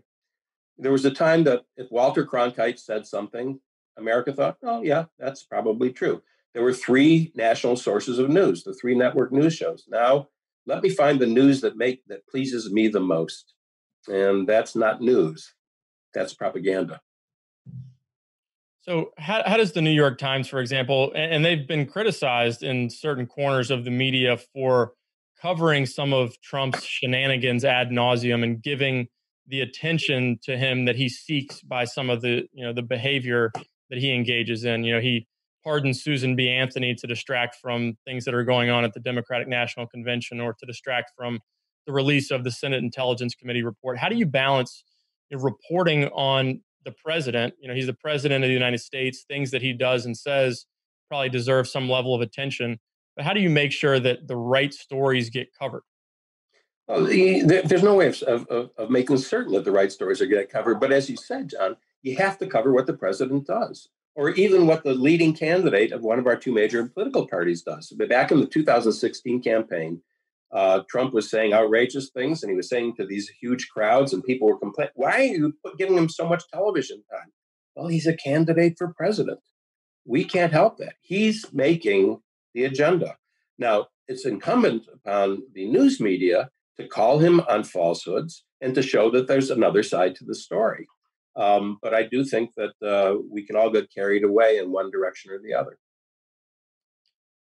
[0.79, 3.61] there was a time that if Walter Cronkite said something,
[3.99, 6.23] America thought, oh yeah, that's probably true
[6.55, 9.85] there were three national sources of news, the three network news shows.
[9.89, 10.29] Now,
[10.67, 13.55] let me find the news that make that pleases me the most.
[14.09, 15.55] And that's not news.
[16.15, 17.01] That's propaganda.
[18.81, 22.65] So, how, how does the New York Times, for example, and, and they've been criticized
[22.65, 24.93] in certain corners of the media for
[25.41, 29.07] covering some of Trump's shenanigans ad nauseum and giving
[29.47, 33.53] the attention to him that he seeks by some of the you know the behavior
[33.91, 34.83] that he engages in.
[34.83, 35.29] You know, he
[35.63, 36.49] pardon Susan B.
[36.49, 40.55] Anthony to distract from things that are going on at the Democratic National Convention or
[40.55, 41.41] to distract from
[41.87, 43.99] the release of the Senate Intelligence Committee report.
[43.99, 44.85] How do you balance
[45.31, 47.55] reporting on the president?
[47.61, 49.25] You know, he's the president of the United States.
[49.27, 50.67] Things that he does and says
[51.09, 52.79] probably deserve some level of attention.
[53.17, 55.83] But how do you make sure that the right stories get covered?
[56.89, 60.49] Well, there's no way of, of, of making certain that the right stories are getting
[60.49, 60.81] covered.
[60.81, 64.67] But as you said, John, you have to cover what the president does or even
[64.67, 67.93] what the leading candidate of one of our two major political parties does.
[67.97, 70.03] But back in the 2016 campaign,
[70.53, 74.23] uh, Trump was saying outrageous things, and he was saying to these huge crowds, and
[74.23, 77.33] people were complaining, "Why are you giving him so much television time?"
[77.75, 79.41] Well, he's a candidate for president.
[80.05, 80.97] We can't help that.
[81.01, 82.21] He's making
[82.53, 83.17] the agenda.
[83.59, 89.11] Now, it's incumbent upon the news media to call him on falsehoods and to show
[89.11, 90.87] that there's another side to the story.
[91.37, 94.91] Um, but I do think that uh, we can all get carried away in one
[94.91, 95.79] direction or the other.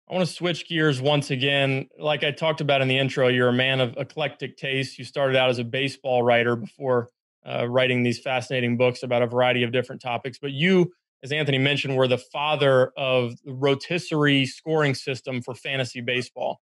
[0.10, 1.90] I want to switch gears once again.
[2.00, 4.98] Like I talked about in the intro, you're a man of eclectic taste.
[4.98, 7.10] You started out as a baseball writer before
[7.46, 10.38] uh, writing these fascinating books about a variety of different topics.
[10.40, 16.00] But you, as Anthony mentioned, were the father of the rotisserie scoring system for fantasy
[16.00, 16.62] baseball.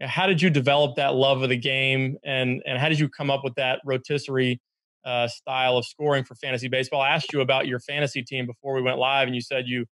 [0.00, 3.30] How did you develop that love of the game, and and how did you come
[3.30, 4.60] up with that rotisserie
[5.04, 7.00] uh, style of scoring for fantasy baseball.
[7.00, 9.86] I asked you about your fantasy team before we went live, and you said you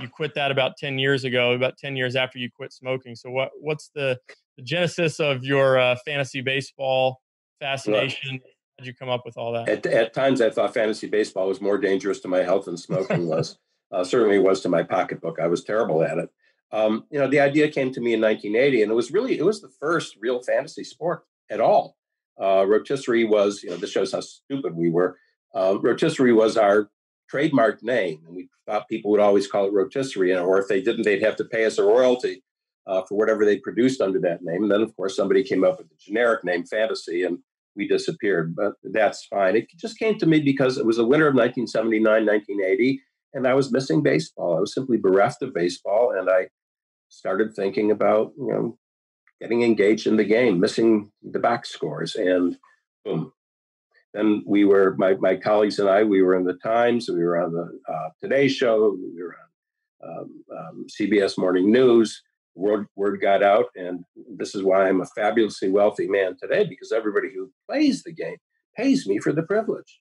[0.00, 3.14] you quit that about ten years ago, about ten years after you quit smoking.
[3.14, 4.18] So what what's the,
[4.56, 7.20] the genesis of your uh, fantasy baseball
[7.60, 8.40] fascination?
[8.78, 9.68] How'd you come up with all that?
[9.68, 13.26] At, at times, I thought fantasy baseball was more dangerous to my health than smoking
[13.26, 13.58] was.
[13.90, 15.38] Uh, certainly was to my pocketbook.
[15.40, 16.28] I was terrible at it.
[16.72, 19.44] Um, you know, the idea came to me in 1980, and it was really it
[19.44, 21.96] was the first real fantasy sport at all.
[22.40, 25.16] Uh, rotisserie was, you know, this shows how stupid we were.
[25.54, 26.90] Uh, rotisserie was our
[27.28, 31.02] trademark name, and we thought people would always call it rotisserie, or if they didn't,
[31.02, 32.42] they'd have to pay us a royalty
[32.86, 34.62] uh, for whatever they produced under that name.
[34.62, 37.38] And then, of course, somebody came up with the generic name Fantasy, and
[37.76, 38.54] we disappeared.
[38.56, 39.56] But that's fine.
[39.56, 43.00] It just came to me because it was the winter of 1979, 1980,
[43.34, 44.56] and I was missing baseball.
[44.56, 46.48] I was simply bereft of baseball, and I
[47.08, 48.78] started thinking about you know
[49.40, 52.56] getting engaged in the game, missing the box scores, and
[53.04, 53.32] boom.
[54.14, 56.04] Then we were my my colleagues and I.
[56.04, 57.08] We were in the Times.
[57.08, 58.96] We were on the uh, Today Show.
[58.96, 59.36] We were
[60.04, 62.22] on um, um, CBS Morning News
[62.58, 63.66] word, word got out.
[63.76, 64.04] And
[64.36, 68.36] this is why I'm a fabulously wealthy man today, because everybody who plays the game
[68.76, 70.00] pays me for the privilege.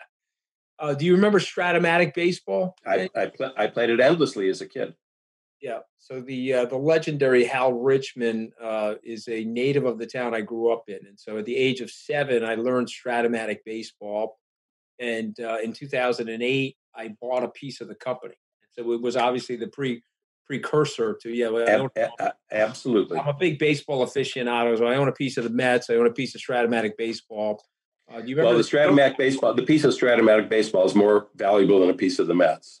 [0.78, 2.76] uh, do you remember Stratomatic baseball?
[2.86, 4.94] I, I, pl- I, played it endlessly as a kid.
[5.60, 5.80] Yeah.
[5.98, 10.40] So the uh, the legendary Hal Richman uh, is a native of the town I
[10.40, 14.38] grew up in, and so at the age of seven, I learned Stratomatic baseball.
[14.98, 18.34] And uh, in 2008, I bought a piece of the company.
[18.70, 20.02] So it was obviously the pre
[20.46, 21.86] precursor to yeah.
[22.18, 23.18] A- absolutely.
[23.18, 25.90] I'm a big baseball aficionado, so I own a piece of the Mets.
[25.90, 27.62] I own a piece of Stratomatic baseball.
[28.12, 31.90] Uh, you well, the Stratomatic baseball, the piece of Stratomatic baseball is more valuable than
[31.90, 32.80] a piece of the Mets.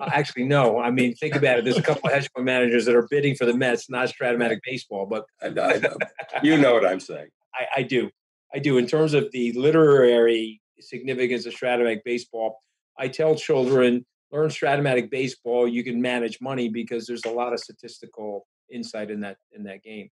[0.00, 0.78] Uh, actually, no.
[0.78, 1.64] I mean, think about it.
[1.64, 4.60] There's a couple of hedge fund managers that are bidding for the Mets, not Stratomatic
[4.64, 5.06] baseball.
[5.06, 5.96] But I, I know.
[6.42, 7.28] you know what I'm saying.
[7.54, 8.10] I, I do.
[8.54, 8.78] I do.
[8.78, 12.58] In terms of the literary significance of Stratomatic baseball,
[12.98, 17.60] I tell children learn Stratomatic baseball, you can manage money because there's a lot of
[17.60, 20.10] statistical insight in that in that game.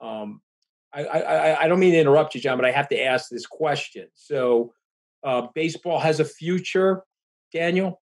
[0.00, 0.40] Um,
[0.92, 3.46] I, I, I don't mean to interrupt you, John, but I have to ask this
[3.46, 4.06] question.
[4.14, 4.72] So,
[5.24, 7.02] uh, baseball has a future,
[7.52, 8.00] Daniel.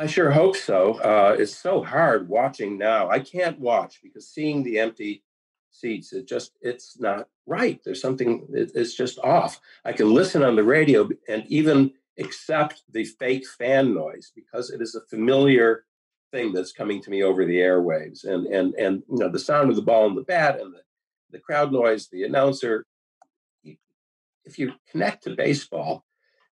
[0.00, 0.94] I sure hope so.
[0.94, 3.10] Uh, it's so hard watching now.
[3.10, 5.22] I can't watch because seeing the empty
[5.70, 7.78] seats, it just it's not right.
[7.84, 9.60] There's something it's just off.
[9.84, 14.80] I can listen on the radio, and even accept the fake fan noise because it
[14.80, 15.84] is a familiar
[16.32, 19.68] thing that's coming to me over the airwaves and and and you know the sound
[19.68, 20.80] of the ball and the bat and the,
[21.30, 22.86] the crowd noise the announcer
[24.44, 26.04] if you connect to baseball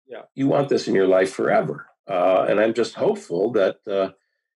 [0.07, 4.11] yeah you want this in your life forever uh, and i'm just hopeful that uh,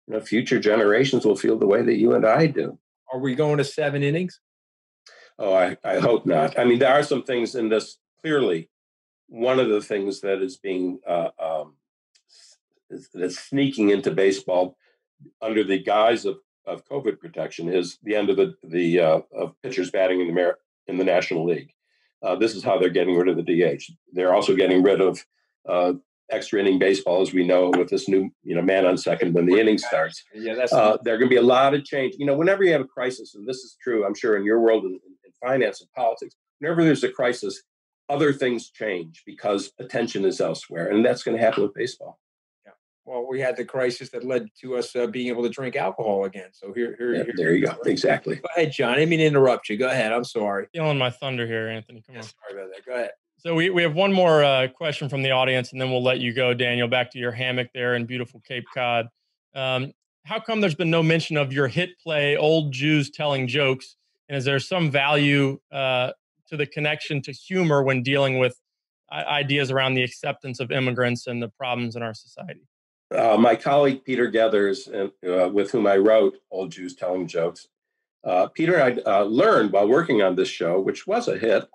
[0.07, 2.79] you know future generations will feel the way that you and i do
[3.13, 4.41] are we going to seven innings
[5.39, 8.71] oh i, I hope not i mean there are some things in this clearly
[9.29, 11.75] one of the things that is being uh, um,
[12.91, 14.77] is, that's sneaking into baseball
[15.43, 19.55] under the guise of, of COVID protection is the end of the the uh, of
[19.63, 20.55] pitchers batting in the
[20.87, 21.73] in the National League.
[22.23, 23.83] Uh, this is how they're getting rid of the DH.
[24.13, 25.25] They're also getting rid of
[25.69, 25.95] uh,
[26.31, 29.47] extra inning baseball, as we know, with this new you know man on second when
[29.47, 30.23] the inning starts.
[30.35, 32.15] Yeah, that's uh, there are going to be a lot of change.
[32.19, 34.61] You know, whenever you have a crisis, and this is true, I'm sure in your
[34.61, 37.63] world in, in finance and politics, whenever there's a crisis,
[38.09, 40.89] other things change because attention is elsewhere.
[40.89, 42.19] And that's going to happen with baseball.
[42.65, 42.73] Yeah.
[43.05, 46.25] Well, we had the crisis that led to us uh, being able to drink alcohol
[46.25, 46.49] again.
[46.53, 47.73] So here, here, yeah, here there you go.
[47.73, 47.81] Right.
[47.87, 48.37] Exactly.
[48.37, 48.93] Go ahead, John.
[48.93, 49.77] I didn't mean to interrupt you.
[49.77, 50.13] Go ahead.
[50.13, 50.69] I'm sorry.
[50.73, 52.03] Feeling my thunder here, Anthony.
[52.07, 52.27] Come yeah, on.
[52.27, 52.87] Sorry about that.
[52.87, 53.11] Go ahead.
[53.39, 56.19] So we, we have one more uh, question from the audience, and then we'll let
[56.21, 59.09] you go, Daniel, back to your hammock there in beautiful Cape Cod.
[59.55, 59.93] Um,
[60.25, 63.97] how come there's been no mention of your hit play, Old Jews Telling Jokes?
[64.29, 66.11] And is there some value uh,
[66.49, 68.59] to the connection to humor when dealing with
[69.13, 72.63] ideas around the acceptance of immigrants and the problems in our society.
[73.15, 77.69] Uh, my colleague Peter Gethers, uh, with whom I wrote Old Jews Telling Jokes,
[78.25, 81.69] uh, Peter and I uh, learned while working on this show, which was a hit.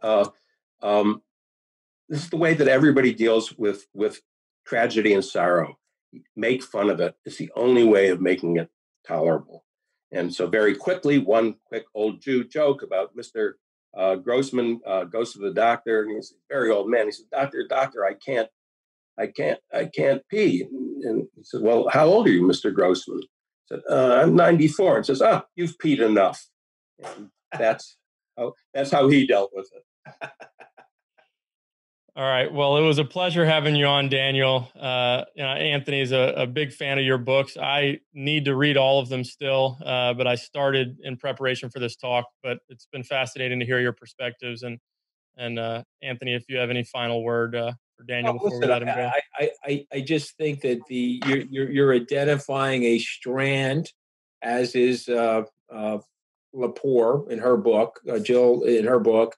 [0.84, 1.22] Um,
[2.12, 4.22] this is the way that everybody deals with with
[4.68, 5.78] tragedy and sorrow.
[6.36, 7.00] Make fun of.
[7.26, 8.70] It's the only way of making it
[9.08, 9.64] tolerable.
[10.12, 13.54] And so, very quickly, one quick old Jew joke about Mr
[13.98, 17.06] uh, Grossman uh, goes to the doctor, and he's a very old man.
[17.06, 18.50] He says "Doctor, doctor, I can't,
[19.18, 20.68] I can't, I can't pee."
[21.04, 23.28] And he said, "Well, how old are you, Mister Grossman?" He
[23.70, 26.46] said, uh, "I'm 94." And says, "Ah, you've peed enough."
[27.02, 27.96] And that's
[28.38, 30.30] how that's how he dealt with it.
[32.22, 32.54] All right.
[32.54, 34.70] Well, it was a pleasure having you on, Daniel.
[34.80, 37.58] Uh, you know, Anthony's a, a, big fan of your books.
[37.58, 41.80] I need to read all of them still, uh, but I started in preparation for
[41.80, 42.28] this talk.
[42.44, 44.62] But it's been fascinating to hear your perspectives.
[44.62, 44.78] And
[45.36, 48.62] and uh, Anthony, if you have any final word uh, for Daniel oh, before listen,
[48.62, 52.84] we let him go, I, I I just think that the you're you're, you're identifying
[52.84, 53.92] a strand,
[54.44, 55.42] as is uh,
[55.74, 55.98] uh,
[56.54, 59.36] Lepore in her book, uh, Jill in her book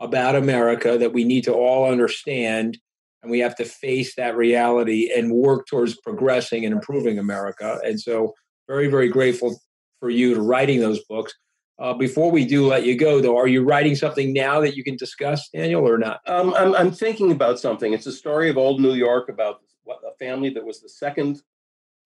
[0.00, 2.78] about America that we need to all understand.
[3.22, 7.80] And we have to face that reality and work towards progressing and improving America.
[7.84, 8.34] And so,
[8.66, 9.60] very, very grateful
[10.00, 11.34] for you to writing those books.
[11.78, 14.84] Uh, before we do let you go, though, are you writing something now that you
[14.84, 16.20] can discuss, Daniel, or not?
[16.26, 17.92] Um, I'm, I'm thinking about something.
[17.92, 21.42] It's a story of old New York about a family that was the second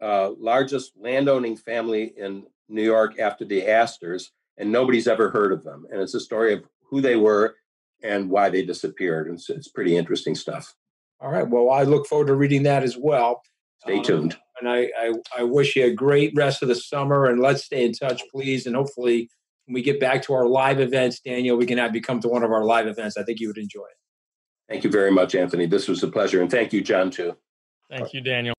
[0.01, 5.65] uh, largest landowning family in New York after the Astors, and nobody's ever heard of
[5.65, 5.87] them.
[5.91, 7.57] And it's a story of who they were
[8.03, 9.29] and why they disappeared.
[9.29, 10.75] And so it's pretty interesting stuff.
[11.21, 11.49] All right.
[11.49, 13.43] Well, I look forward to reading that as well.
[13.81, 14.33] Stay um, tuned.
[14.35, 17.27] Um, and I, I, I wish you a great rest of the summer.
[17.27, 18.67] And let's stay in touch, please.
[18.67, 19.29] And hopefully,
[19.67, 22.29] when we get back to our live events, Daniel, we can have you come to
[22.29, 23.17] one of our live events.
[23.17, 23.97] I think you would enjoy it.
[24.69, 25.67] Thank you very much, Anthony.
[25.67, 26.43] This was a pleasure.
[26.43, 27.37] And thank you, John, too.
[27.91, 28.55] Thank you, Daniel.